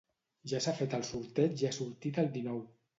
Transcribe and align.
Ja 0.53 0.61
s'ha 0.67 0.73
fet 0.79 0.97
el 0.99 1.05
sorteig 1.11 1.65
i 1.67 1.71
ha 1.71 1.77
sortit 1.79 2.23
el 2.27 2.37
dinou. 2.41 2.63